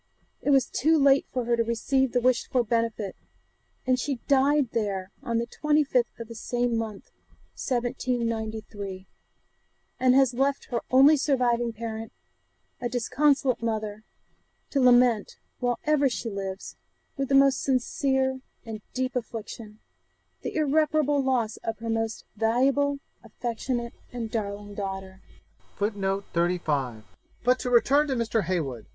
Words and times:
it 0.41 0.49
was 0.49 0.65
too 0.65 0.97
late 0.97 1.27
for 1.31 1.45
her 1.45 1.55
to 1.55 1.63
receive 1.63 2.11
the 2.11 2.19
wished 2.19 2.49
for 2.51 2.63
benefit, 2.63 3.15
and 3.85 3.99
she 3.99 4.15
died 4.27 4.71
there 4.71 5.11
on 5.21 5.37
the 5.37 5.45
25th 5.45 6.19
of 6.19 6.27
the 6.27 6.33
same 6.33 6.75
month 6.75 7.11
1793, 7.55 9.05
and 9.99 10.15
has 10.15 10.33
left 10.33 10.69
her 10.71 10.81
only 10.89 11.15
surviving 11.15 11.71
parent 11.71 12.11
a 12.81 12.89
disconsolate 12.89 13.61
mother, 13.61 14.03
to 14.71 14.79
lament, 14.79 15.35
while 15.59 15.77
ever 15.83 16.09
she 16.09 16.29
lives, 16.31 16.75
with 17.15 17.29
the 17.29 17.35
most 17.35 17.61
sincere 17.61 18.39
and 18.65 18.81
deep 18.95 19.15
affliction, 19.15 19.77
the 20.41 20.55
irreparable 20.55 21.21
loss 21.23 21.57
of 21.57 21.77
her 21.77 21.91
most 21.91 22.25
valuable, 22.35 22.97
affectionate, 23.23 23.93
and 24.11 24.31
darling 24.31 24.73
daughter.' 24.73 25.21
But 25.77 25.91
to 27.59 27.69
return 27.69 28.07
to 28.07 28.15
Mr. 28.15 28.45
Heywood. 28.45 28.87